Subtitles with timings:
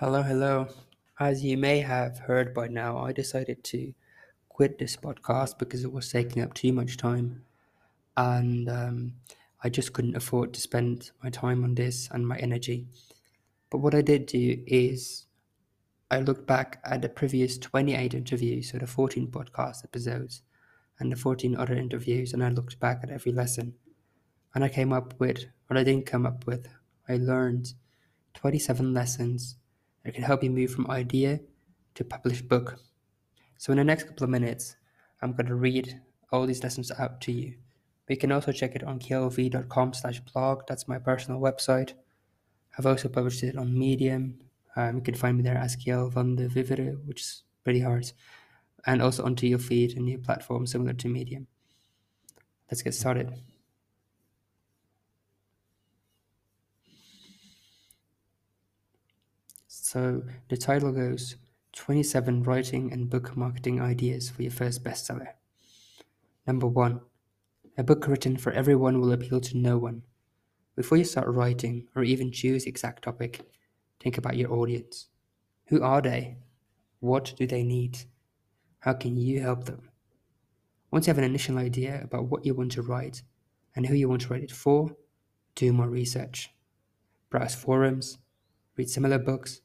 [0.00, 0.68] Hello, hello.
[1.18, 3.92] As you may have heard by now, I decided to
[4.48, 7.42] quit this podcast because it was taking up too much time
[8.16, 9.14] and um,
[9.64, 12.86] I just couldn't afford to spend my time on this and my energy.
[13.70, 15.26] But what I did do is
[16.12, 20.42] I looked back at the previous 28 interviews, so the 14 podcast episodes,
[21.00, 23.74] and the 14 other interviews, and I looked back at every lesson.
[24.54, 26.68] And I came up with, what I didn't come up with,
[27.08, 27.74] I learned
[28.34, 29.56] 27 lessons
[30.04, 31.40] that can help you move from idea
[31.94, 32.78] to published book.
[33.58, 34.76] So in the next couple of minutes,
[35.20, 36.00] I'm going to read
[36.30, 37.54] all these lessons out to you.
[38.06, 40.62] But you can also check it on kielv.com slash blog.
[40.68, 41.92] That's my personal website.
[42.78, 44.38] I've also published it on Medium.
[44.76, 48.10] Um, you can find me there as Kjell van de Vivere, which is pretty hard.
[48.86, 51.48] And also onto your feed, a new platform similar to Medium.
[52.70, 53.32] Let's get started.
[59.90, 61.36] So the title goes
[61.72, 65.28] 27 Writing and Book Marketing Ideas for Your First Bestseller.
[66.46, 67.00] Number one,
[67.78, 70.02] a book written for everyone will appeal to no one.
[70.76, 73.48] Before you start writing or even choose the exact topic,
[73.98, 75.08] think about your audience.
[75.68, 76.36] Who are they?
[77.00, 77.96] What do they need?
[78.80, 79.88] How can you help them?
[80.90, 83.22] Once you have an initial idea about what you want to write
[83.74, 84.94] and who you want to write it for,
[85.54, 86.50] do more research.
[87.30, 88.18] Browse forums,
[88.76, 89.62] read similar books,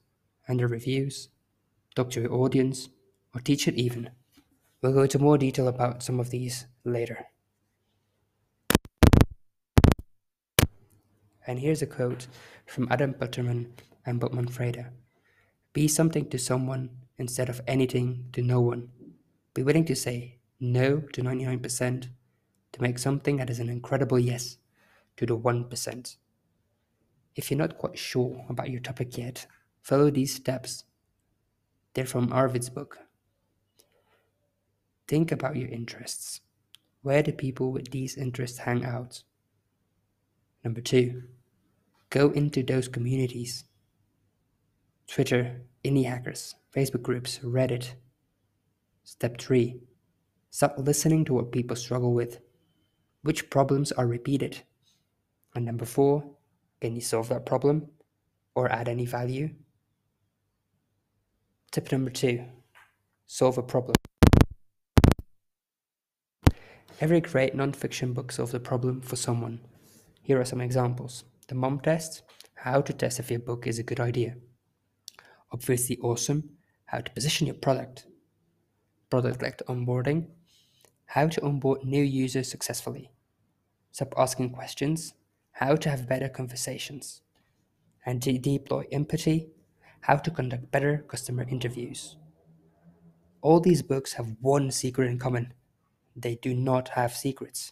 [0.48, 1.30] and reviews,
[1.96, 2.90] talk to your audience,
[3.34, 4.10] or teach it even.
[4.82, 7.26] We'll go into more detail about some of these later.
[11.46, 12.28] And here's a quote
[12.66, 13.74] from Adam Butterman
[14.06, 14.90] and Bob Manfreda.
[15.74, 18.90] Be something to someone instead of anything to no one.
[19.54, 22.08] Be willing to say no to 99%
[22.72, 24.58] to make something that is an incredible yes
[25.18, 26.16] to the 1%.
[27.36, 29.46] If you're not quite sure about your topic yet,
[29.84, 30.86] Follow these steps.
[31.94, 33.00] They're from Arvid's book.
[35.10, 36.40] Think about your interests.
[37.02, 39.24] Where do people with these interests hang out?
[40.64, 41.24] Number two,
[42.10, 43.66] go into those communities.
[45.06, 47.92] Twitter, indie hackers, Facebook groups, Reddit.
[49.04, 49.82] Step three,
[50.50, 52.40] stop listening to what people struggle with.
[53.22, 54.64] Which problems are repeated?
[55.54, 56.24] And number four,
[56.80, 57.90] can you solve that problem
[58.56, 59.50] or add any value?
[61.74, 62.46] Tip number two
[63.26, 63.96] solve a problem.
[67.02, 69.60] Every great non-fiction book solves a problem for someone.
[70.22, 71.24] Here are some examples.
[71.48, 72.22] The mom test,
[72.54, 74.36] how to test if your book is a good idea.
[75.52, 76.52] Obviously awesome,
[76.86, 78.06] how to position your product.
[79.10, 80.28] Product-led onboarding,
[81.08, 83.10] how to onboard new users successfully.
[83.92, 85.16] Stop asking questions,
[85.54, 87.22] how to have better conversations.
[88.06, 89.50] And to deploy empathy,
[90.04, 92.18] how to Conduct Better Customer Interviews.
[93.42, 95.54] All these books have one secret in common
[96.14, 97.72] they do not have secrets.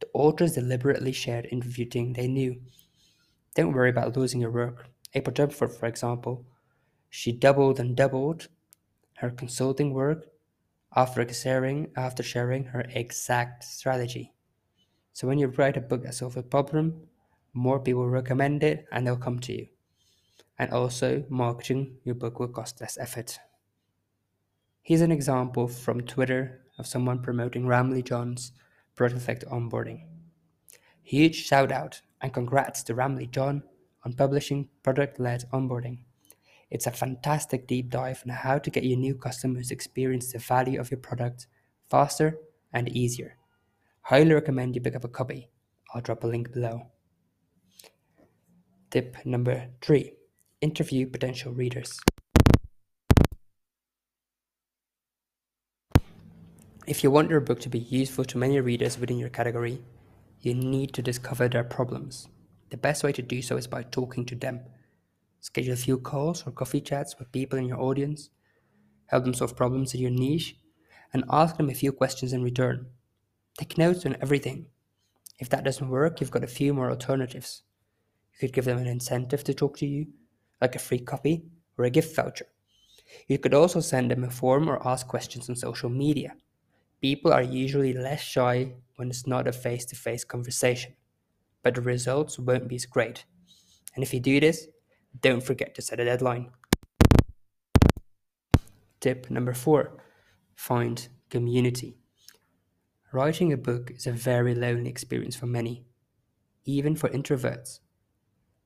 [0.00, 2.62] The authors deliberately shared everything they knew.
[3.54, 4.86] Don't worry about losing your work.
[5.12, 6.46] April Dunford, for example,
[7.10, 8.48] she doubled and doubled
[9.18, 10.28] her consulting work
[10.96, 14.32] after sharing, after sharing her exact strategy.
[15.12, 17.08] So when you write a book that solves a problem,
[17.52, 19.66] more people recommend it and they'll come to you
[20.58, 23.38] and also marketing your book will cost less effort.
[24.82, 28.52] Here's an example from Twitter of someone promoting Ramli John's
[28.94, 30.06] Product Effect Onboarding.
[31.02, 33.62] Huge shout out and congrats to Ramlee John
[34.04, 35.98] on publishing Product Led Onboarding.
[36.70, 40.80] It's a fantastic deep dive on how to get your new customers experience the value
[40.80, 41.46] of your product
[41.90, 42.38] faster
[42.72, 43.36] and easier.
[44.02, 45.50] Highly recommend you pick up a copy.
[45.94, 46.86] I'll drop a link below.
[48.90, 50.12] Tip number three
[50.62, 51.98] Interview potential readers.
[56.86, 59.82] If you want your book to be useful to many readers within your category,
[60.40, 62.28] you need to discover their problems.
[62.70, 64.60] The best way to do so is by talking to them.
[65.40, 68.30] Schedule a few calls or coffee chats with people in your audience,
[69.06, 70.54] help them solve problems in your niche,
[71.12, 72.86] and ask them a few questions in return.
[73.58, 74.66] Take notes on everything.
[75.40, 77.62] If that doesn't work, you've got a few more alternatives.
[78.34, 80.06] You could give them an incentive to talk to you,
[80.62, 81.44] like a free copy
[81.76, 82.46] or a gift voucher.
[83.28, 86.34] You could also send them a form or ask questions on social media.
[87.02, 90.94] People are usually less shy when it's not a face to face conversation,
[91.62, 93.26] but the results won't be as great.
[93.94, 94.68] And if you do this,
[95.20, 96.52] don't forget to set a deadline.
[99.00, 99.98] Tip number four
[100.54, 101.96] find community.
[103.12, 105.84] Writing a book is a very lonely experience for many,
[106.64, 107.80] even for introverts.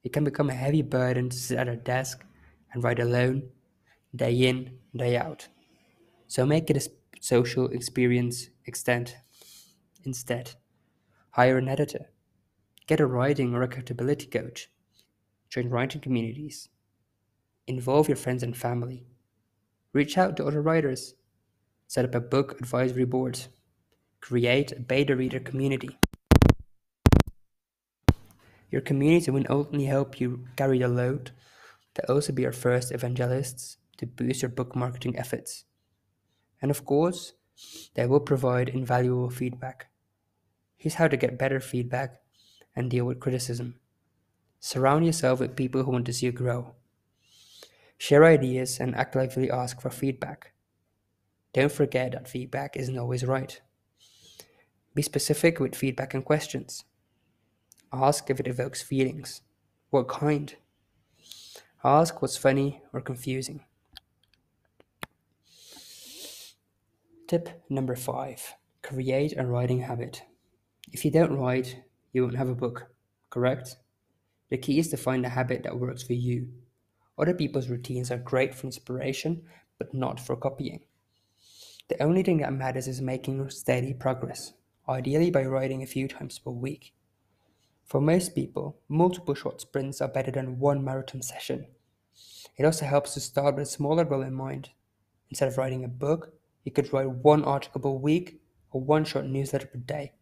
[0.07, 2.25] It can become a heavy burden to sit at a desk
[2.73, 3.51] and write alone,
[4.15, 5.49] day in, day out.
[6.29, 6.89] So make it a
[7.21, 9.17] social experience extent
[10.05, 10.53] instead.
[11.31, 12.11] Hire an editor.
[12.87, 14.71] Get a writing or accountability coach.
[15.51, 16.69] Join writing communities.
[17.67, 19.09] Involve your friends and family.
[19.93, 21.15] Reach out to other writers.
[21.89, 23.41] Set up a book advisory board.
[24.21, 25.99] Create a beta reader community.
[28.71, 31.31] Your community will not only help you carry the load,
[31.95, 35.65] they'll also be your first evangelists to boost your book marketing efforts.
[36.61, 37.35] And of course,
[37.95, 39.89] they will provide invaluable feedback.
[40.77, 42.17] Here's how to get better feedback
[42.75, 43.77] and deal with criticism.
[44.61, 46.75] Surround yourself with people who want to see you grow.
[47.99, 50.53] Share ideas and actively ask for feedback.
[51.55, 53.61] Don't forget that feedback isn't always right.
[54.95, 56.85] Be specific with feedback and questions.
[57.93, 59.43] Ask if it evokes feelings.
[59.91, 60.55] What kind?
[61.85, 63.65] Ask what's funny or confusing.
[67.29, 70.23] Tip number five create a writing habit.
[70.93, 72.87] If you don't write, you won't have a book,
[73.31, 73.77] correct?
[74.49, 76.49] The key is to find a habit that works for you.
[77.19, 79.43] Other people's routines are great for inspiration,
[79.79, 80.83] but not for copying.
[81.89, 84.53] The only thing that matters is making steady progress,
[84.89, 86.95] ideally by writing a few times per week.
[87.87, 91.69] For most people, multiple short sprints are better than one marathon session.
[92.57, 94.71] It also helps to start with a smaller goal in mind.
[95.31, 96.35] Instead of writing a book,
[96.65, 98.41] you could write one article per week
[98.73, 100.15] or one short newsletter per day.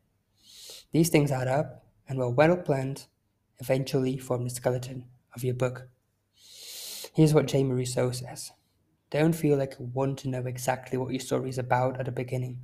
[0.92, 3.06] These things add up and, while well planned,
[3.58, 5.88] eventually form the skeleton of your book.
[7.14, 8.52] Here's what Jamie Russo says
[9.08, 12.12] Don't feel like you want to know exactly what your story is about at the
[12.12, 12.60] beginning.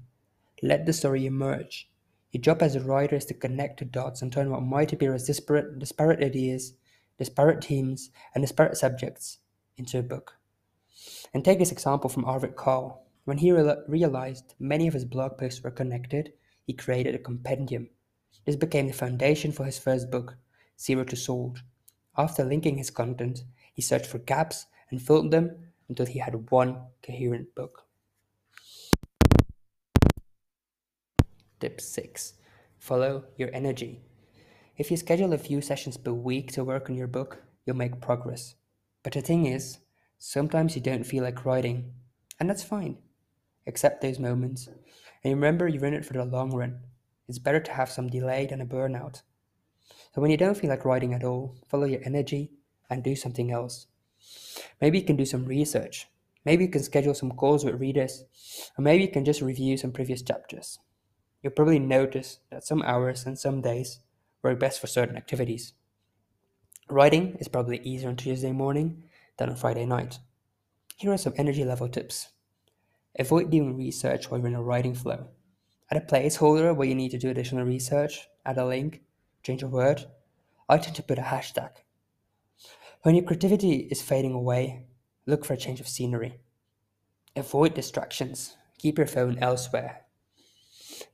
[0.62, 1.89] Let the story emerge
[2.32, 5.14] your job as a writer is to connect the dots and turn what might appear
[5.14, 6.74] as disparate, disparate ideas,
[7.18, 9.38] disparate themes, and disparate subjects
[9.76, 10.36] into a book.
[11.34, 13.06] And take this example from Arvid Kahl.
[13.24, 16.32] When he re- realized many of his blog posts were connected,
[16.64, 17.88] he created a compendium.
[18.46, 20.36] This became the foundation for his first book,
[20.78, 21.62] Zero to Sold.
[22.16, 26.80] After linking his content, he searched for gaps and filled them until he had one
[27.02, 27.86] coherent book.
[31.60, 32.34] Tip 6
[32.78, 34.00] Follow your energy.
[34.78, 38.00] If you schedule a few sessions per week to work on your book, you'll make
[38.00, 38.54] progress.
[39.02, 39.78] But the thing is,
[40.18, 41.92] sometimes you don't feel like writing,
[42.38, 42.96] and that's fine.
[43.66, 44.70] Accept those moments,
[45.22, 46.80] and remember you're in it for the long run.
[47.28, 49.20] It's better to have some delay than a burnout.
[50.14, 52.52] So when you don't feel like writing at all, follow your energy
[52.88, 53.86] and do something else.
[54.80, 56.08] Maybe you can do some research.
[56.46, 58.24] Maybe you can schedule some calls with readers,
[58.78, 60.78] or maybe you can just review some previous chapters.
[61.42, 64.00] You'll probably notice that some hours and some days
[64.42, 65.72] work best for certain activities.
[66.88, 69.04] Writing is probably easier on Tuesday morning
[69.38, 70.18] than on Friday night.
[70.96, 72.28] Here are some energy level tips.
[73.18, 75.28] Avoid doing research while you're in a writing flow.
[75.90, 79.02] Add a placeholder where you need to do additional research, add a link,
[79.42, 80.04] change a word.
[80.68, 81.70] I tend to put a hashtag.
[83.02, 84.84] When your creativity is fading away,
[85.24, 86.38] look for a change of scenery.
[87.34, 88.56] Avoid distractions.
[88.78, 90.02] Keep your phone elsewhere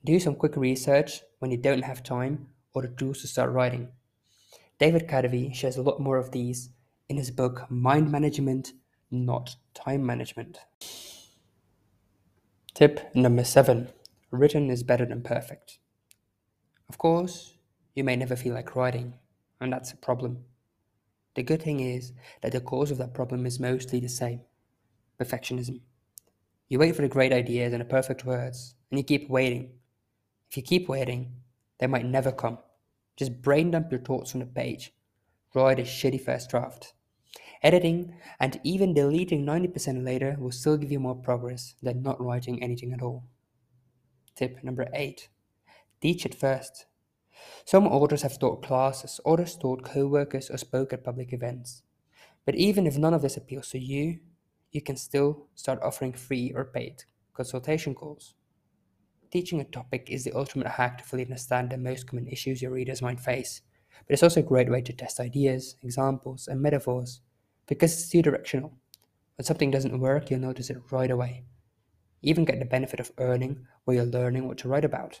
[0.07, 3.89] do some quick research when you don't have time or the tools to start writing.
[4.79, 6.69] David Kadavy shares a lot more of these
[7.09, 8.71] in his book Mind Management,
[9.11, 10.59] Not Time Management.
[12.73, 13.89] Tip number seven
[14.31, 15.77] written is better than perfect.
[16.87, 17.55] Of course,
[17.93, 19.15] you may never feel like writing,
[19.59, 20.45] and that's a problem.
[21.35, 24.39] The good thing is that the cause of that problem is mostly the same
[25.19, 25.81] perfectionism.
[26.69, 29.71] You wait for the great ideas and the perfect words, and you keep waiting.
[30.49, 31.33] If you keep waiting,
[31.79, 32.59] they might never come.
[33.15, 34.93] Just brain dump your thoughts on a page.
[35.53, 36.93] Write a shitty first draft.
[37.63, 42.61] Editing and even deleting 90% later will still give you more progress than not writing
[42.61, 43.23] anything at all.
[44.35, 45.29] Tip number 8
[45.99, 46.85] Teach it first.
[47.65, 51.81] Some authors have taught classes, others taught co workers, or spoke at public events.
[52.45, 54.19] But even if none of this appeals to you,
[54.71, 58.33] you can still start offering free or paid consultation calls.
[59.29, 62.71] Teaching a topic is the ultimate hack to fully understand the most common issues your
[62.71, 63.61] readers might face,
[64.05, 67.19] but it's also a great way to test ideas, examples, and metaphors
[67.67, 68.73] because it's two directional.
[69.35, 71.43] When something doesn't work, you'll notice it right away.
[72.21, 75.19] You even get the benefit of earning while you're learning what to write about.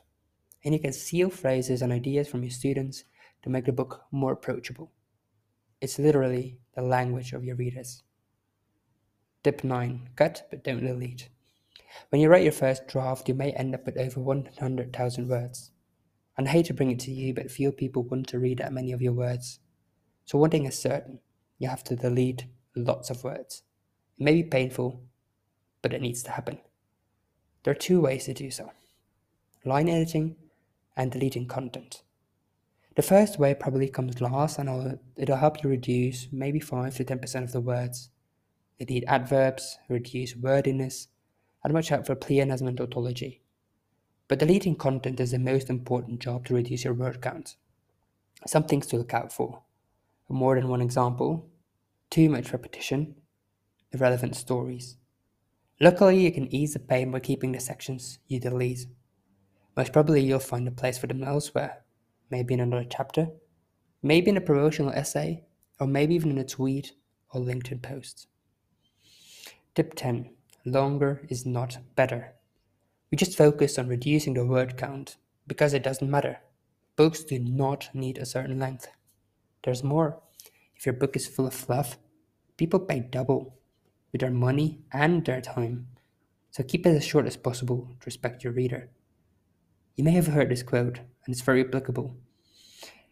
[0.63, 3.03] And you can steal phrases and ideas from your students
[3.43, 4.91] to make the book more approachable.
[5.81, 8.03] It's literally the language of your readers.
[9.43, 11.29] Tip 9 Cut but don't delete.
[12.09, 15.71] When you write your first draft, you may end up with over 100,000 words.
[16.37, 18.73] And I hate to bring it to you, but few people want to read that
[18.73, 19.59] many of your words.
[20.25, 21.19] So one thing is certain
[21.57, 23.63] you have to delete lots of words.
[24.17, 25.01] It may be painful,
[25.81, 26.59] but it needs to happen.
[27.63, 28.71] There are two ways to do so
[29.65, 30.35] line editing
[30.95, 32.03] and deleting content.
[32.95, 37.43] The first way probably comes last and it'll, help you reduce maybe 5 to 10%
[37.43, 38.09] of the words.
[38.79, 41.09] Delete adverbs, reduce wordiness,
[41.67, 43.41] and much help for pleonasm and tautology.
[44.29, 47.57] But deleting content is the most important job to reduce your word count.
[48.45, 49.63] Some things to look out for.
[50.29, 51.49] More than one example,
[52.09, 53.15] too much repetition,
[53.91, 54.95] irrelevant stories.
[55.81, 58.85] Luckily, you can ease the pain by keeping the sections you delete.
[59.75, 61.83] Most probably, you'll find a place for them elsewhere,
[62.31, 63.27] maybe in another chapter,
[64.01, 65.43] maybe in a promotional essay,
[65.81, 66.93] or maybe even in a tweet
[67.31, 68.27] or LinkedIn post.
[69.75, 70.29] Tip 10
[70.67, 72.33] Longer is not better.
[73.09, 75.15] We just focus on reducing the word count
[75.47, 76.39] because it doesn't matter.
[76.97, 78.89] Books do not need a certain length.
[79.63, 80.21] There's more.
[80.75, 81.97] If your book is full of fluff,
[82.57, 83.55] people pay double
[84.11, 85.87] with their money and their time.
[86.51, 88.89] So keep it as short as possible to respect your reader.
[89.95, 92.17] You may have heard this quote, and it's very applicable.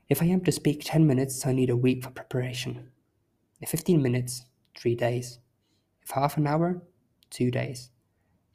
[0.09, 2.91] If I am to speak 10 minutes, I need a week for preparation.
[3.61, 4.43] If 15 minutes,
[4.77, 5.39] 3 days.
[6.03, 6.81] If half an hour,
[7.31, 7.89] 2 days.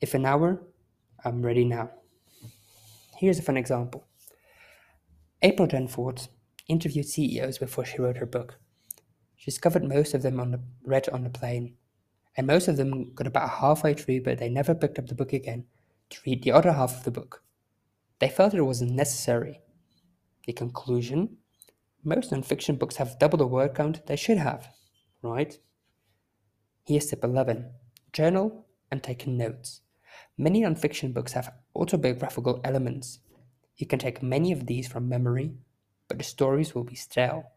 [0.00, 0.62] If an hour,
[1.24, 1.90] I'm ready now.
[3.16, 4.06] Here's a fun example.
[5.42, 6.28] April Dunford
[6.68, 8.58] interviewed CEOs before she wrote her book.
[9.36, 11.74] She discovered most of them on the, read on the plane,
[12.36, 15.32] and most of them got about halfway through, but they never picked up the book
[15.32, 15.64] again
[16.10, 17.42] to read the other half of the book.
[18.18, 19.60] They felt it wasn't necessary.
[20.46, 21.38] The conclusion
[22.02, 24.68] most nonfiction books have double the word count they should have,
[25.22, 25.58] right?
[26.86, 27.70] Here's tip 11
[28.12, 29.82] Journal and take notes.
[30.36, 33.20] Many nonfiction books have autobiographical elements.
[33.76, 35.52] You can take many of these from memory,
[36.08, 37.52] but the stories will be stale.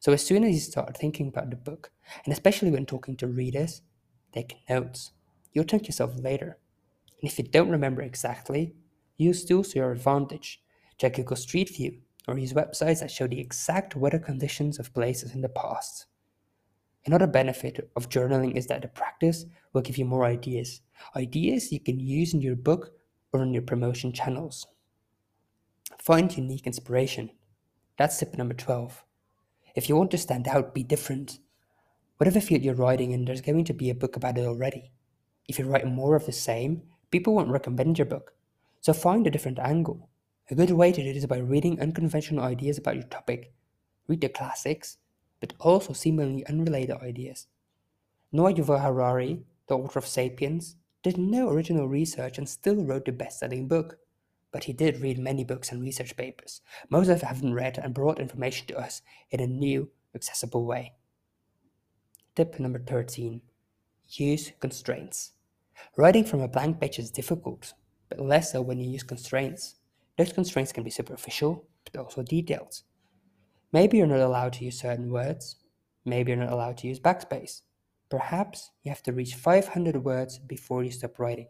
[0.00, 1.90] So as soon as you start thinking about the book,
[2.24, 3.82] and especially when talking to readers,
[4.32, 5.12] take notes.
[5.52, 6.58] You'll thank yourself later.
[7.20, 8.74] And if you don't remember exactly,
[9.16, 10.62] use tools to your advantage.
[10.98, 15.34] Check Google Street View or use websites that show the exact weather conditions of places
[15.34, 16.06] in the past.
[17.08, 20.82] Another benefit of journaling is that the practice will give you more ideas.
[21.16, 22.92] Ideas you can use in your book
[23.32, 24.66] or on your promotion channels.
[25.98, 27.30] Find unique inspiration.
[27.96, 29.04] That's tip number 12.
[29.74, 31.38] If you want to stand out, be different.
[32.18, 34.92] Whatever field you're writing in, there's going to be a book about it already.
[35.48, 38.34] If you write more of the same, people won't recommend your book.
[38.82, 40.10] So find a different angle.
[40.50, 43.54] A good way to do this is by reading unconventional ideas about your topic.
[44.08, 44.98] Read the classics,
[45.40, 47.46] but also seemingly unrelated ideas.
[48.32, 53.12] Noah Yuval Harari, the author of Sapiens, did no original research and still wrote the
[53.12, 53.98] best selling book.
[54.50, 58.18] But he did read many books and research papers, most of them read and brought
[58.18, 60.94] information to us in a new, accessible way.
[62.34, 63.42] Tip number 13
[64.10, 65.32] Use constraints.
[65.96, 67.74] Writing from a blank page is difficult,
[68.08, 69.76] but less so when you use constraints.
[70.16, 72.82] Those constraints can be superficial, but also detailed.
[73.72, 75.56] Maybe you're not allowed to use certain words.
[76.04, 77.62] Maybe you're not allowed to use backspace.
[78.10, 81.48] Perhaps you have to reach 500 words before you stop writing.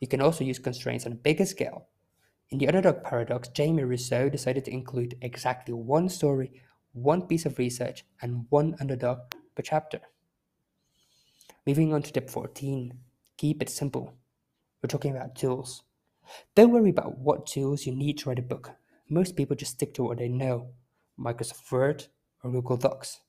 [0.00, 1.88] You can also use constraints on a bigger scale.
[2.50, 6.62] In the underdog paradox, Jamie Russo decided to include exactly one story,
[6.92, 9.18] one piece of research, and one underdog
[9.54, 10.00] per chapter.
[11.66, 12.98] Moving on to tip 14
[13.36, 14.12] keep it simple.
[14.82, 15.82] We're talking about tools.
[16.54, 18.72] Don't worry about what tools you need to write a book.
[19.08, 20.74] Most people just stick to what they know.
[21.20, 22.06] Microsoft Word,
[22.42, 23.20] or Google Docs.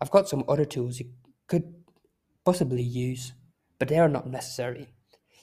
[0.00, 1.10] I've got some other tools you
[1.46, 1.74] could
[2.44, 3.32] possibly use,
[3.78, 4.88] but they are not necessary.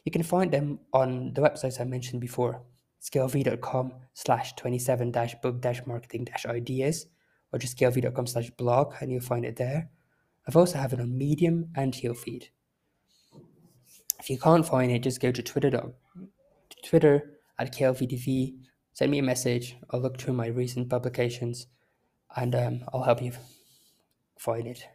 [0.03, 2.61] You can find them on the websites I mentioned before,
[3.01, 7.07] scalev.com slash 27 dash book dash marketing dash ideas,
[7.51, 9.89] or just scalev.com slash blog, and you'll find it there.
[10.47, 12.49] I've also have it on Medium and Tealfeed.
[14.19, 15.93] If you can't find it, just go to Twitter,
[16.83, 18.55] Twitter at KLVTV
[18.95, 19.75] send me a message.
[19.91, 21.67] I'll look through my recent publications
[22.35, 23.33] and um, I'll help you
[24.39, 24.87] find it.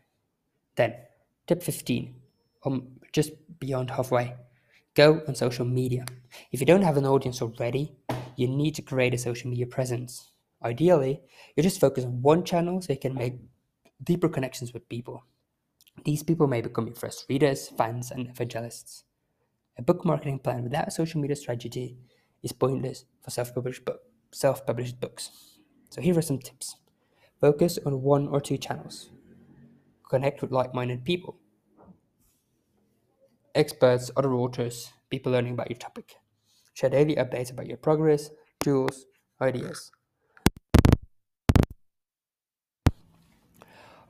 [0.74, 0.94] Then,
[1.46, 2.14] tip 15,
[2.64, 4.34] um, just beyond halfway,
[4.94, 6.06] go on social media.
[6.50, 7.92] If you don't have an audience already,
[8.36, 10.32] you need to create a social media presence.
[10.64, 11.20] Ideally,
[11.54, 13.34] you just focus on one channel so you can make
[14.02, 15.24] deeper connections with people.
[16.04, 19.04] These people may become your first readers, fans, and evangelists.
[19.76, 21.98] A book marketing plan without a social media strategy
[22.42, 23.88] is pointless for self-published
[24.32, 25.30] self-published books.
[25.90, 26.76] So here are some tips.
[27.40, 29.10] Focus on one or two channels.
[30.08, 31.36] Connect with like-minded people.
[33.54, 36.16] Experts, other authors, people learning about your topic.
[36.74, 38.30] Share daily updates about your progress,
[38.62, 39.06] tools,
[39.40, 39.90] ideas.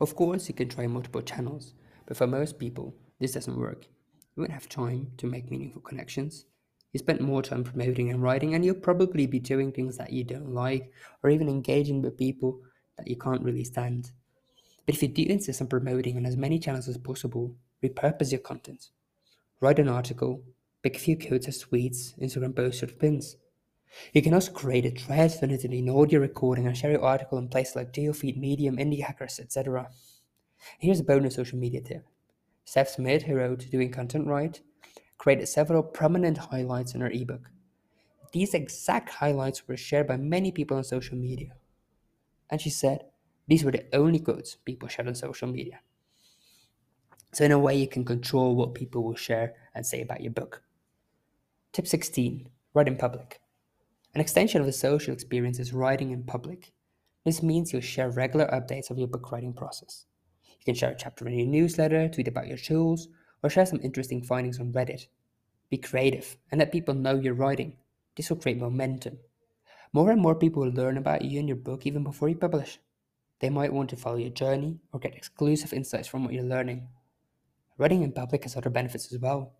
[0.01, 1.75] Of course, you can try multiple channels,
[2.07, 3.87] but for most people, this doesn't work.
[4.35, 6.47] You won't have time to make meaningful connections.
[6.93, 10.25] You spend more time promoting and writing, and you'll probably be doing things that you
[10.25, 10.93] don't like,
[11.23, 12.61] or even engaging with people
[12.97, 14.11] that you can't really stand.
[14.87, 18.41] But if you do insist on promoting on as many channels as possible, repurpose your
[18.41, 18.89] content.
[19.61, 20.43] Write an article,
[20.83, 23.37] pick a few quotes as tweets, Instagram posts, or pins.
[24.13, 27.49] You can also create a thread for an audio recording and share your article in
[27.49, 29.91] places like Tealfeed, Medium, Indie Hackers, etc.
[30.79, 32.07] Here's a bonus social media tip.
[32.65, 34.61] Steph Smith, who wrote Doing Content Right,
[35.21, 37.51] created several prominent highlights in her ebook.
[38.33, 41.57] These exact highlights were shared by many people on social media.
[42.49, 43.05] And she said
[43.47, 45.81] these were the only quotes people shared on social media.
[47.35, 50.33] So, in a way, you can control what people will share and say about your
[50.33, 50.63] book.
[51.75, 53.41] Tip 16 Write in public.
[54.15, 56.73] An extension of the social experience is writing in public.
[57.27, 60.07] This means you'll share regular updates of your book writing process.
[60.49, 63.09] You can share a chapter in your newsletter, tweet about your tools,
[63.43, 65.07] or share some interesting findings on Reddit.
[65.71, 67.77] Be creative and let people know you're writing.
[68.17, 69.19] This will create momentum.
[69.93, 72.79] More and more people will learn about you and your book even before you publish.
[73.41, 76.89] They might want to follow your journey or get exclusive insights from what you're learning.
[77.79, 79.55] Writing in public has other benefits as well.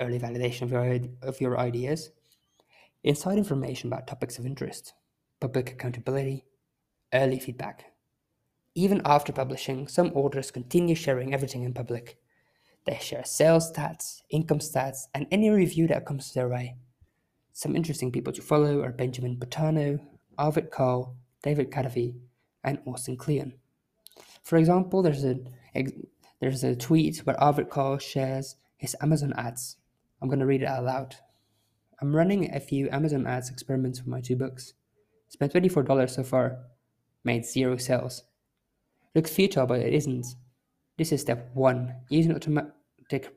[0.00, 2.10] Early validation of your, of your ideas,
[3.04, 4.94] inside information about topics of interest,
[5.40, 6.44] public accountability,
[7.12, 7.92] early feedback.
[8.74, 12.18] Even after publishing, some authors continue sharing everything in public.
[12.88, 16.76] They share sales stats, income stats, and any review that comes their way.
[17.52, 20.00] Some interesting people to follow are Benjamin Bottano,
[20.38, 22.14] Arvid Kahl, David Kadavy,
[22.64, 23.52] and Austin Kleon.
[24.42, 25.36] For example, there's a
[26.40, 29.76] there's a tweet where Arvid Kahl shares his Amazon ads.
[30.22, 31.16] I'm going to read it out loud.
[32.00, 34.72] I'm running a few Amazon ads experiments for my two books.
[35.28, 36.56] Spent $24 so far.
[37.22, 38.22] Made zero sales.
[39.14, 40.24] Looks futile, but it isn't.
[40.96, 41.94] This is step one.
[42.08, 42.67] Using automatic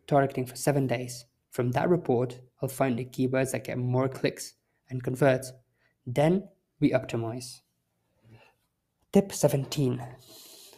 [0.07, 1.25] targeting for seven days.
[1.49, 4.53] From that report, I'll find the keywords that get more clicks
[4.89, 5.45] and convert.
[6.05, 7.61] Then we optimize.
[9.11, 10.01] Tip 17.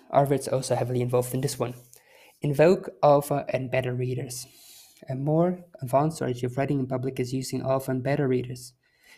[0.10, 1.76] Arvid's also heavily involved in this one.
[2.41, 4.48] Invoke alpha and beta readers.
[5.10, 8.74] A more advanced strategy of writing in public is using alpha and beta readers.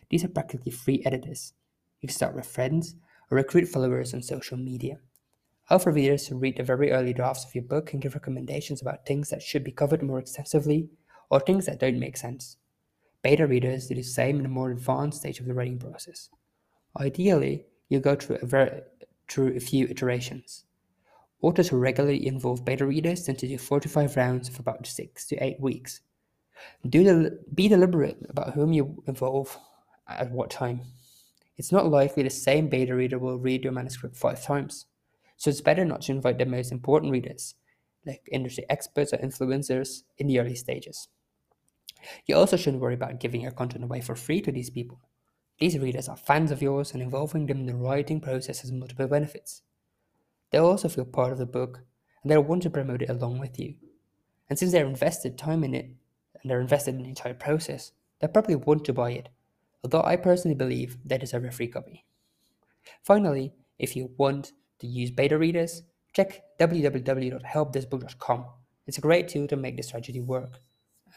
[0.09, 1.53] These are practically free editors.
[2.01, 2.95] You can start with friends
[3.31, 4.97] or recruit followers on social media.
[5.69, 9.05] Alpha readers to read the very early drafts of your book and give recommendations about
[9.05, 10.89] things that should be covered more extensively
[11.31, 12.57] or things that don't make sense.
[13.23, 16.29] Beta readers do the same in a more advanced stage of the writing process.
[16.99, 18.81] Ideally, you'll go through a, very,
[19.27, 20.65] through a few iterations.
[21.41, 25.35] Authors who regularly involve beta readers tend to do 45 rounds of about 6 to
[25.43, 26.01] 8 weeks.
[26.87, 29.57] Do del- be deliberate about whom you involve
[30.07, 30.81] at what time.
[31.57, 34.85] It's not likely the same beta reader will read your manuscript five times,
[35.37, 37.55] so it's better not to invite the most important readers,
[38.05, 41.07] like industry experts or influencers, in the early stages.
[42.25, 44.99] You also shouldn't worry about giving your content away for free to these people.
[45.59, 49.07] These readers are fans of yours, and involving them in the writing process has multiple
[49.07, 49.61] benefits.
[50.51, 51.81] They'll also feel part of the book,
[52.21, 53.75] and they'll want to promote it along with you.
[54.49, 55.89] And since they're invested time in it,
[56.41, 59.29] and they're invested in the entire process, they'll probably want to buy it,
[59.83, 62.05] although I personally believe they deserve a free copy.
[63.01, 65.83] Finally, if you want to use beta readers,
[66.13, 68.45] check www.helpthisbook.com.
[68.87, 70.59] It's a great tool to make this strategy work.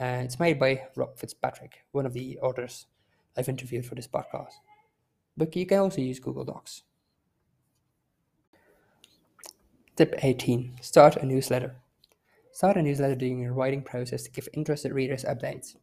[0.00, 2.86] Uh, it's made by Rob Fitzpatrick, one of the authors
[3.36, 4.54] I've interviewed for this podcast.
[5.36, 6.82] But you can also use Google Docs.
[9.96, 11.76] Tip 18 Start a newsletter.
[12.52, 15.76] Start a newsletter during your writing process to give interested readers updates.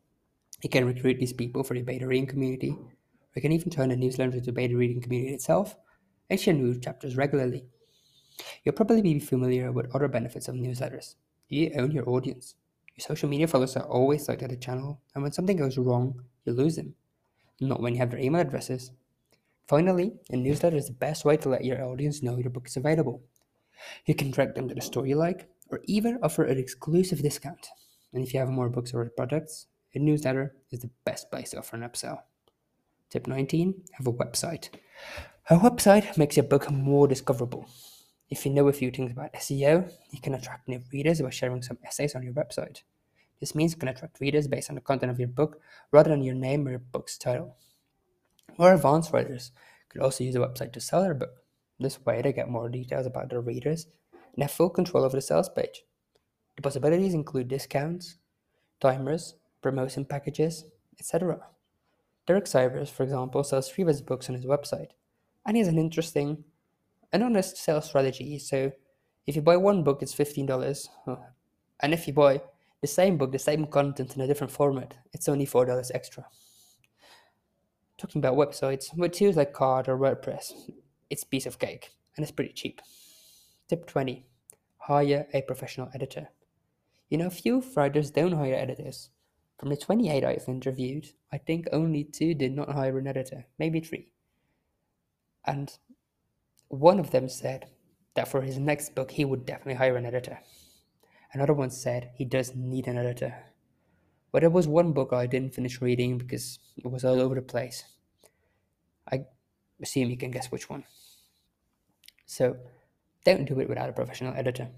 [0.61, 2.77] You can recruit these people for the beta reading community,
[3.35, 5.75] you can even turn a newsletter into the beta reading community itself
[6.29, 7.65] and share chapters regularly.
[8.63, 11.15] You'll probably be familiar with other benefits of newsletters.
[11.47, 12.55] You own your audience.
[12.95, 16.21] Your social media followers are always logged at the channel, and when something goes wrong,
[16.45, 16.95] you lose them
[17.59, 18.91] not when you have their email addresses.
[19.67, 22.77] Finally, a newsletter is the best way to let your audience know your book is
[22.77, 23.23] available.
[24.05, 27.67] You can direct them to the store you like, or even offer an exclusive discount.
[28.13, 31.59] And if you have more books or products, a newsletter is the best place to
[31.59, 32.19] offer an upsell.
[33.09, 34.69] Tip 19 Have a website.
[35.47, 37.69] A website makes your book more discoverable.
[38.31, 41.62] If you know a few things about SEO, you can attract new readers by sharing
[41.62, 42.81] some essays on your website.
[43.39, 46.23] This means you can attract readers based on the content of your book rather than
[46.23, 47.58] your name or your book's title.
[48.58, 49.51] More advanced writers
[49.89, 51.43] could also use a website to sell their book.
[51.79, 53.86] This way, they get more details about their readers
[54.34, 55.84] and have full control over the sales page.
[56.55, 58.17] The possibilities include discounts,
[58.81, 60.65] timers, promotion packages,
[60.99, 61.38] etc.
[62.25, 64.93] Derek Sivers, for example, sells his books on his website,
[65.45, 66.43] and has an interesting
[67.13, 68.71] and honest sales strategy, so
[69.27, 70.88] If you buy one book, it's $15.
[71.81, 72.41] And if you buy
[72.81, 76.25] the same book, the same content in a different format, it's only $4 extra.
[77.97, 80.51] Talking about websites, with tools like Carrd or WordPress,
[81.10, 82.81] it's piece of cake and it's pretty cheap.
[83.67, 84.25] Tip 20
[84.77, 86.29] Hire a professional editor.
[87.10, 89.10] You know, few writers don't hire editors.
[89.58, 93.79] From the 28 I've interviewed, I think only two did not hire an editor, maybe
[93.79, 94.10] three.
[95.45, 95.77] And
[96.67, 97.67] one of them said
[98.15, 100.39] that for his next book, he would definitely hire an editor.
[101.34, 103.36] Another one said he does need an editor.
[104.31, 107.41] But there was one book I didn't finish reading because it was all over the
[107.41, 107.84] place.
[109.12, 109.25] I
[109.81, 110.84] assume you can guess which one.
[112.25, 112.58] So,
[113.23, 114.69] don't do it without a professional editor.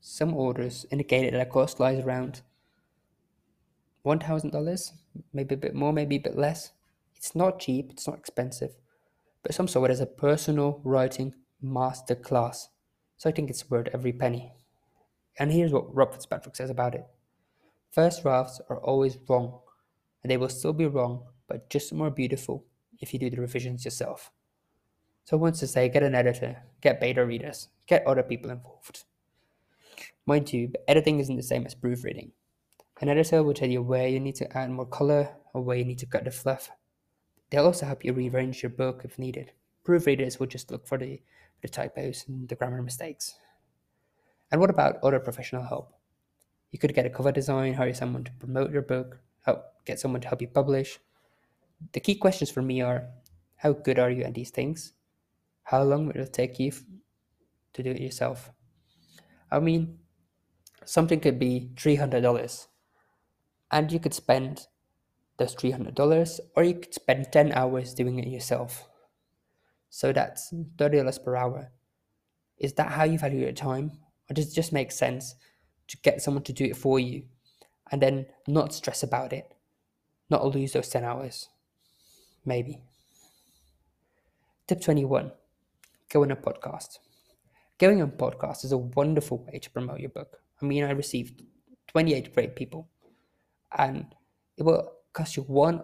[0.00, 2.42] Some orders indicated that a cost lies around
[4.04, 4.92] $1,000,
[5.32, 6.72] maybe a bit more, maybe a bit less.
[7.16, 8.76] It's not cheap, it's not expensive,
[9.42, 12.68] but some saw it as a personal writing masterclass.
[13.16, 14.52] So I think it's worth every penny.
[15.38, 17.06] And here's what Rob Fitzpatrick says about it
[17.90, 19.60] First drafts are always wrong,
[20.22, 22.64] and they will still be wrong, but just more beautiful
[23.00, 24.30] if you do the revisions yourself.
[25.24, 29.04] So I want to say get an editor, get beta readers, get other people involved.
[30.26, 32.32] Mind you, editing isn't the same as proofreading.
[33.00, 35.84] An editor will tell you where you need to add more color or where you
[35.84, 36.70] need to cut the fluff.
[37.50, 39.52] They'll also help you rearrange your book if needed.
[39.84, 41.20] Proofreaders will just look for the,
[41.62, 43.34] the typos and the grammar mistakes.
[44.50, 45.92] And what about other professional help?
[46.70, 50.20] You could get a cover design, hire someone to promote your book, help get someone
[50.20, 50.98] to help you publish.
[51.92, 53.08] The key questions for me are
[53.56, 54.92] how good are you at these things?
[55.64, 56.72] How long will it take you
[57.72, 58.50] to do it yourself?
[59.50, 59.98] I mean,
[60.84, 62.66] something could be $300
[63.70, 64.66] and you could spend
[65.40, 68.86] those $300 or you could spend 10 hours doing it yourself.
[69.88, 71.72] So that's $30 per hour.
[72.58, 73.92] Is that how you value your time?
[74.28, 75.34] Or does it just make sense
[75.88, 77.24] to get someone to do it for you
[77.90, 79.52] and then not stress about it,
[80.28, 81.48] not lose those 10 hours?
[82.44, 82.82] Maybe.
[84.68, 85.32] Tip 21
[86.10, 86.98] Go on a podcast.
[87.78, 90.40] Going on podcast is a wonderful way to promote your book.
[90.60, 91.42] I mean, I received
[91.88, 92.88] 28 great people,
[93.76, 94.06] and
[94.58, 95.82] it will cost you one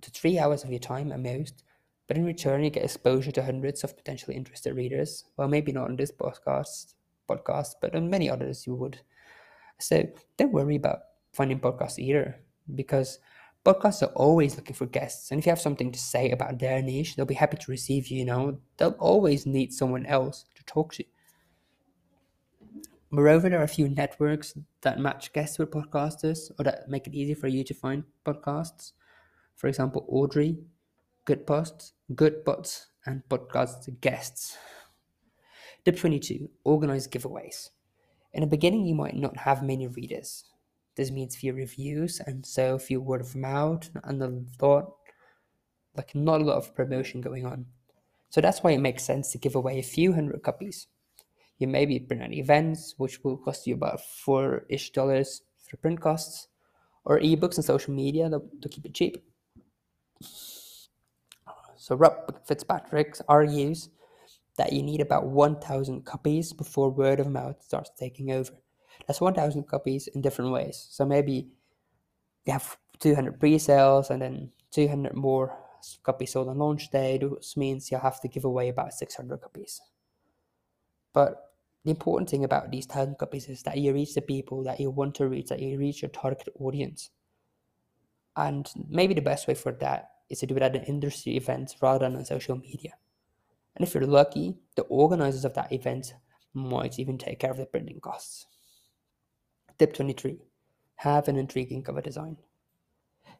[0.00, 1.64] to three hours of your time at most,
[2.06, 5.24] but in return, you get exposure to hundreds of potentially interested readers.
[5.36, 6.94] Well, maybe not on this podcast,
[7.28, 9.00] podcast, but on many others you would.
[9.80, 10.98] So don't worry about
[11.32, 12.40] finding podcasts either,
[12.74, 13.18] because
[13.64, 15.30] podcasts are always looking for guests.
[15.30, 18.08] And if you have something to say about their niche, they'll be happy to receive
[18.08, 18.58] you, you know.
[18.76, 21.04] They'll always need someone else to talk to.
[23.14, 27.14] Moreover, there are a few networks that match guests with podcasters or that make it
[27.14, 28.90] easy for you to find podcasts.
[29.54, 30.58] For example, Audrey,
[31.24, 34.58] Good Posts, Good Bots, and Podcast Guests.
[35.84, 37.70] Tip 22 Organize giveaways.
[38.32, 40.46] In the beginning, you might not have many readers.
[40.96, 44.90] This means few reviews and so few word of mouth and a lot,
[45.96, 47.66] like not a lot of promotion going on.
[48.30, 50.88] So that's why it makes sense to give away a few hundred copies.
[51.58, 56.00] You maybe print at events, which will cost you about four ish dollars for print
[56.00, 56.48] costs,
[57.04, 59.22] or ebooks and social media to keep it cheap.
[61.76, 63.90] So Rob Fitzpatrick argues
[64.56, 68.52] that you need about 1,000 copies before word of mouth starts taking over.
[69.06, 70.86] That's 1,000 copies in different ways.
[70.90, 71.48] So maybe
[72.46, 75.58] you have 200 pre-sales and then 200 more
[76.02, 79.80] copies sold on launch day, which means you'll have to give away about 600 copies.
[81.14, 81.52] But
[81.84, 84.90] the important thing about these 1,000 copies is that you reach the people that you
[84.90, 87.10] want to reach, that you reach your target audience.
[88.36, 91.76] And maybe the best way for that is to do it at an industry event
[91.80, 92.94] rather than on social media.
[93.76, 96.14] And if you're lucky, the organizers of that event
[96.52, 98.46] might even take care of the printing costs.
[99.78, 100.38] Tip 23
[100.96, 102.36] Have an intriguing cover design.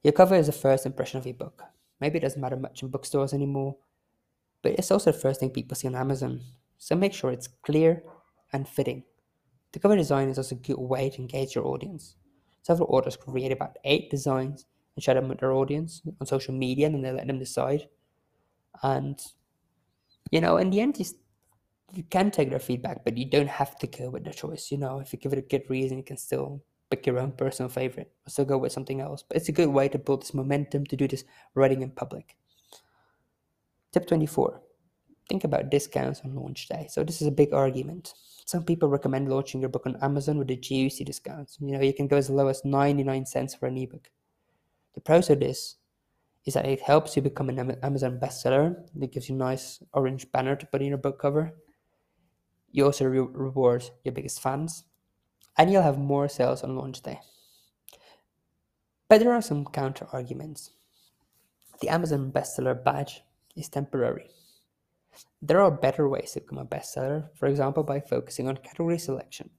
[0.03, 1.63] Your cover is the first impression of your book.
[2.01, 3.77] Maybe it doesn't matter much in bookstores anymore,
[4.63, 6.41] but it's also the first thing people see on Amazon.
[6.79, 8.03] So make sure it's clear
[8.53, 9.05] and fitting.
[9.73, 12.17] The cover design is also a good way to engage your audience.
[12.63, 16.87] Several authors create about eight designs and share them with their audience on social media
[16.87, 17.89] and then they let them decide.
[18.83, 19.21] And
[20.31, 21.05] you know, in the end, you,
[21.93, 24.71] you can take their feedback, but you don't have to go with their choice.
[24.71, 27.33] You know, if you give it a good reason, you can still pick your own
[27.33, 29.23] personal favorite or still go with something else.
[29.23, 32.37] But it's a good way to build this momentum to do this writing in public.
[33.93, 34.61] Tip 24
[35.29, 36.87] think about discounts on launch day.
[36.91, 38.15] So, this is a big argument.
[38.47, 41.57] Some people recommend launching your book on Amazon with a juicy discounts.
[41.61, 44.11] You know, you can go as low as 99 cents for an ebook.
[44.95, 45.77] The pros of this
[46.45, 48.77] is that it helps you become an Amazon bestseller.
[49.01, 51.55] It gives you a nice orange banner to put in your book cover.
[52.71, 54.85] You also re- reward your biggest fans,
[55.57, 57.21] and you'll have more sales on launch day.
[59.09, 60.71] But there are some counter arguments.
[61.81, 63.23] The Amazon bestseller badge
[63.57, 64.29] is temporary.
[65.43, 69.51] There are better ways to become a bestseller, for example, by focusing on category selection.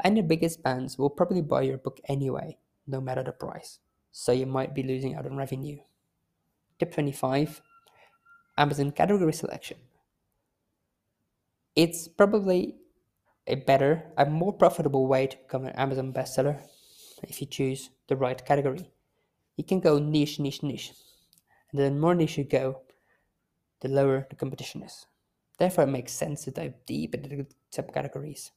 [0.00, 3.78] And your biggest fans will probably buy your book anyway, no matter the price,
[4.12, 5.78] so you might be losing out on revenue.
[6.78, 7.60] Tip 25
[8.56, 9.78] Amazon category selection.
[11.74, 12.76] It's probably
[13.46, 16.60] a better, a more profitable way to become an Amazon bestseller
[17.22, 18.90] if you choose the right category.
[19.56, 20.92] You can go niche, niche, niche.
[21.72, 22.82] And the more niche you go,
[23.80, 25.06] the lower the competition is.
[25.58, 28.50] Therefore, it makes sense to dive deep into the subcategories.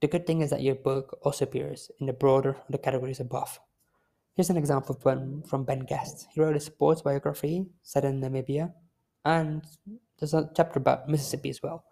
[0.00, 3.20] The good thing is that your book also appears in the broader of the categories
[3.20, 3.60] above.
[4.34, 6.28] Here's an example from, from Ben Guest.
[6.30, 8.72] He wrote a sports biography set in Namibia,
[9.24, 9.64] and
[10.18, 11.84] there's a chapter about Mississippi as well.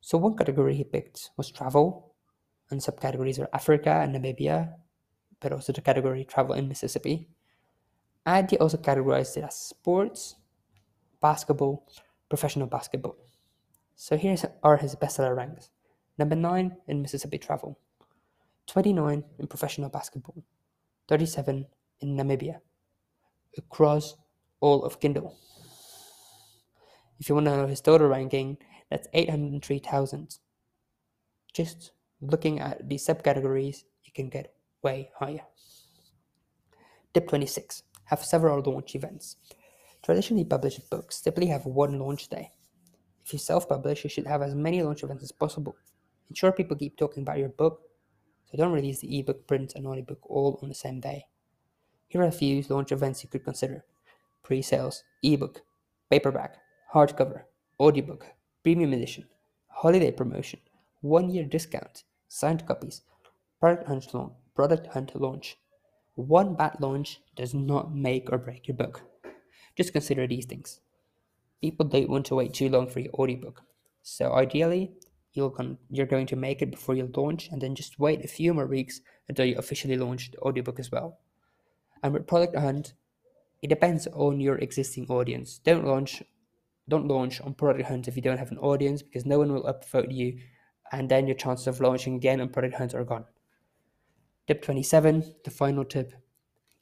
[0.00, 2.14] So one category he picked was travel,
[2.70, 4.74] and subcategories are Africa and Namibia,
[5.40, 7.28] but also the category travel in Mississippi.
[8.26, 10.34] And he also categorized it as sports,
[11.22, 11.86] basketball,
[12.28, 13.16] professional basketball.
[13.94, 15.70] So here are his bestseller ranks.
[16.18, 17.78] Number 9 in Mississippi travel,
[18.66, 20.44] 29 in professional basketball,
[21.08, 21.66] 37
[22.00, 22.60] in Namibia,
[23.56, 24.16] across
[24.60, 25.36] all of Kindle.
[27.18, 28.58] If you want to know his total ranking,
[28.90, 30.38] that's 803,000.
[31.54, 35.46] Just looking at the subcategories, you can get way higher.
[37.14, 39.36] Tip 26 Have several launch events.
[40.02, 42.50] Traditionally published books typically have one launch day.
[43.24, 45.76] If you self publish, you should have as many launch events as possible.
[46.28, 47.82] Ensure people keep talking about your book,
[48.50, 51.26] so don't release the ebook, print, and audiobook all on the same day.
[52.08, 53.84] Here are a few launch events you could consider
[54.42, 55.62] pre sales, ebook,
[56.10, 56.56] paperback,
[56.92, 57.44] hardcover,
[57.78, 58.26] audiobook,
[58.64, 59.26] premium edition,
[59.68, 60.58] holiday promotion,
[61.00, 63.02] one year discount, signed copies,
[63.60, 65.58] product hunt launch, product hunt launch.
[66.16, 69.02] One bad launch does not make or break your book.
[69.76, 70.80] Just consider these things.
[71.60, 73.62] People don't want to wait too long for your audiobook.
[74.02, 74.92] So ideally,
[75.32, 78.28] you're going, you're going to make it before you launch and then just wait a
[78.28, 81.18] few more weeks until you officially launch the audiobook as well.
[82.02, 82.94] And with product hunt,
[83.62, 85.58] it depends on your existing audience.
[85.58, 86.22] Don't launch
[86.88, 89.62] don't launch on product hunt if you don't have an audience because no one will
[89.62, 90.36] upvote you
[90.90, 93.24] and then your chances of launching again on product hunt are gone.
[94.48, 96.12] Tip 27, the final tip,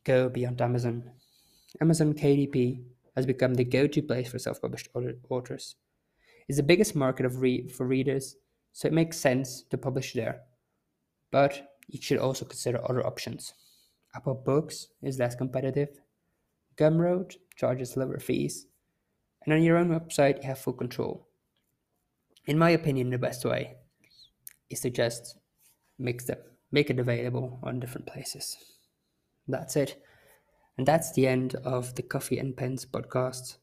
[0.04, 1.10] go beyond Amazon.
[1.80, 2.82] Amazon KDP
[3.16, 4.88] has become the go-to place for self-published
[5.28, 5.76] authors.
[6.48, 8.36] It's the biggest market of re- for readers,
[8.72, 10.42] so it makes sense to publish there.
[11.30, 13.54] But you should also consider other options.
[14.14, 16.00] Apple Books is less competitive.
[16.76, 18.66] Gumroad charges lower fees.
[19.44, 21.28] And on your own website, you have full control.
[22.46, 23.76] In my opinion, the best way
[24.70, 25.36] is to just
[25.98, 26.38] mix them,
[26.72, 28.56] make it available on different places.
[29.46, 30.02] That's it.
[30.76, 33.58] And that's the end of the Coffee and Pens podcast.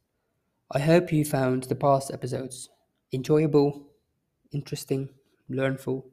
[0.72, 2.70] I hope you found the past episodes
[3.13, 3.88] enjoyable,
[4.52, 5.10] interesting,
[5.50, 6.06] learnful,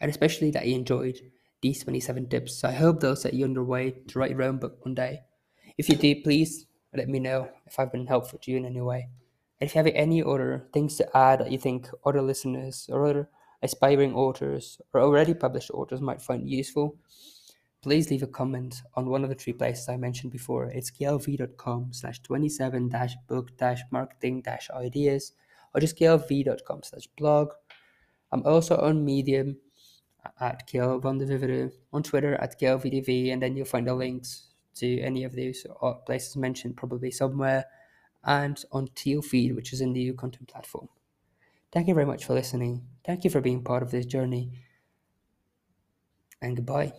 [0.00, 1.20] and especially that you enjoyed
[1.62, 2.64] these 27 tips.
[2.64, 5.20] I hope they'll set you on your way to write your own book one day.
[5.78, 8.80] If you did, please let me know if I've been helpful to you in any
[8.80, 9.08] way.
[9.60, 13.06] And if you have any other things to add that you think other listeners or
[13.06, 13.28] other
[13.62, 16.96] aspiring authors or already published authors might find useful,
[17.84, 20.64] please leave a comment on one of the three places I mentioned before.
[20.68, 25.32] It's glv.com slash 27 dash book dash marketing dash ideas
[25.74, 27.50] or just glv.com slash blog.
[28.32, 29.58] I'm also on Medium
[30.40, 34.48] at Kjell van de Vivere, on Twitter at KLVDV, and then you'll find the links
[34.76, 35.66] to any of these
[36.06, 37.66] places mentioned probably somewhere,
[38.24, 40.88] and on Teal Feed, which is a new content platform.
[41.70, 42.86] Thank you very much for listening.
[43.04, 44.52] Thank you for being part of this journey,
[46.40, 46.94] and goodbye.